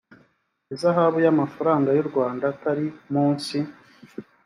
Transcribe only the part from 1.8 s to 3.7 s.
y u rwanda atari munsi